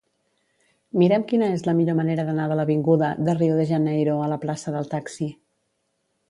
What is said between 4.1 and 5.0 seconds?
a la plaça del